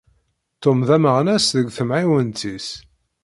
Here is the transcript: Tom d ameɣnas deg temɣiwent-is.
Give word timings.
Tom 0.61 0.79
d 0.87 0.89
ameɣnas 0.95 1.45
deg 1.57 1.67
temɣiwent-is. 1.77 2.67